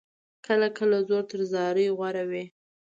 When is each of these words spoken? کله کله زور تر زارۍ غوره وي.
کله 0.45 0.67
کله 0.77 0.97
زور 1.07 1.23
تر 1.31 1.39
زارۍ 1.53 1.87
غوره 1.97 2.23
وي. 2.29 2.43